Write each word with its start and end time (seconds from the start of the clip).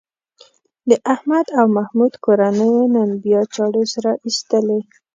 د 0.89 0.91
احمد 1.13 1.45
او 1.59 1.65
محمود 1.77 2.13
کورنیو 2.23 2.91
نن 2.95 3.09
بیا 3.23 3.41
چاړې 3.55 3.83
سره 3.93 4.11
ایستلې. 4.25 4.79